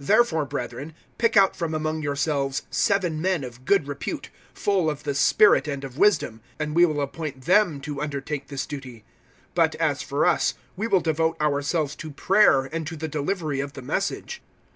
006:003 0.00 0.06
Therefore, 0.08 0.44
brethren, 0.46 0.94
pick 1.16 1.36
out 1.36 1.54
from 1.54 1.72
among 1.72 2.02
yourselves 2.02 2.62
seven 2.72 3.22
men 3.22 3.44
of 3.44 3.64
good 3.64 3.86
repute, 3.86 4.30
full 4.52 4.90
of 4.90 5.04
the 5.04 5.14
Spirit 5.14 5.68
and 5.68 5.84
of 5.84 5.96
wisdom, 5.96 6.40
and 6.58 6.74
we 6.74 6.84
will 6.84 7.00
appoint 7.00 7.42
them 7.44 7.80
to 7.82 8.02
undertake 8.02 8.48
this 8.48 8.66
duty. 8.66 9.04
006:004 9.54 9.54
But, 9.54 9.74
as 9.76 10.02
for 10.02 10.26
us, 10.26 10.54
we 10.76 10.88
will 10.88 10.98
devote 11.00 11.40
ourselves 11.40 11.94
to 11.94 12.10
prayer 12.10 12.64
and 12.64 12.84
to 12.88 12.96
the 12.96 13.06
delivery 13.06 13.60
of 13.60 13.74
the 13.74 13.82
Message." 13.82 14.42